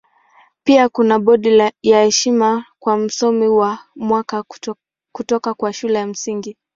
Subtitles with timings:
[0.63, 4.43] Pia kuna bodi ya heshima kwa Msomi wa Mwaka
[5.13, 6.57] kutoka kwa Shule ya Msingi.